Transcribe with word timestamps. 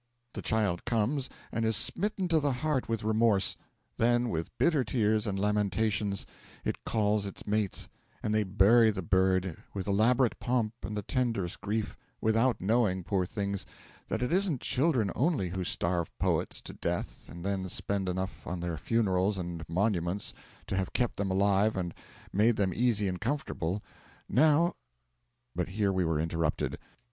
The 0.33 0.41
child 0.41 0.83
comes, 0.83 1.29
and 1.51 1.63
is 1.63 1.77
smitten 1.77 2.27
to 2.29 2.39
the 2.39 2.51
heart 2.51 2.89
with 2.89 3.03
remorse: 3.03 3.55
then, 3.97 4.29
with 4.29 4.49
bitter 4.57 4.83
tears 4.83 5.27
and 5.27 5.37
lamentations, 5.39 6.25
it 6.65 6.83
calls 6.85 7.27
its 7.27 7.45
mates, 7.45 7.87
and 8.23 8.33
they 8.33 8.41
bury 8.41 8.89
the 8.89 9.03
bird 9.03 9.57
with 9.75 9.85
elaborate 9.85 10.39
pomp 10.39 10.73
and 10.81 10.97
the 10.97 11.03
tenderest 11.03 11.61
grief, 11.61 11.95
without 12.19 12.59
knowing, 12.59 13.03
poor 13.03 13.27
things, 13.27 13.67
that 14.07 14.23
it 14.23 14.33
isn't 14.33 14.59
children 14.61 15.11
only 15.13 15.49
who 15.49 15.63
starve 15.63 16.09
poets 16.17 16.61
to 16.63 16.73
death 16.73 17.29
and 17.29 17.45
then 17.45 17.69
spend 17.69 18.09
enough 18.09 18.47
on 18.47 18.59
their 18.59 18.77
funerals 18.77 19.37
and 19.37 19.69
monuments 19.69 20.33
to 20.65 20.75
have 20.75 20.93
kept 20.93 21.17
them 21.17 21.29
alive 21.29 21.77
and 21.77 21.93
made 22.33 22.55
them 22.55 22.73
easy 22.73 23.07
and 23.07 23.21
comfortable. 23.21 23.83
Now' 24.27 24.73
But 25.55 25.67
here 25.69 25.93
we 25.93 26.03
were 26.05 26.19
interrupted. 26.19 26.79